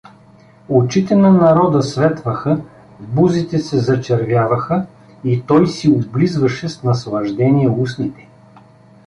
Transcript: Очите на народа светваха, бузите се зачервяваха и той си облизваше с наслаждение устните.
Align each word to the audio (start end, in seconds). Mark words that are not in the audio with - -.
Очите 0.69 1.15
на 1.15 1.31
народа 1.33 1.81
светваха, 1.81 2.57
бузите 2.99 3.59
се 3.59 3.79
зачервяваха 3.79 4.85
и 5.23 5.41
той 5.41 5.67
си 5.67 5.89
облизваше 5.89 6.69
с 6.69 6.83
наслаждение 6.83 7.69
устните. 7.69 8.27